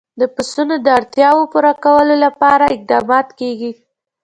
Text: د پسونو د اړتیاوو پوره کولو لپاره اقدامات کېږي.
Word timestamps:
د 0.19 0.21
پسونو 0.35 0.75
د 0.85 0.87
اړتیاوو 0.99 1.49
پوره 1.51 1.73
کولو 1.83 2.15
لپاره 2.25 2.63
اقدامات 2.75 3.27
کېږي. 3.39 3.71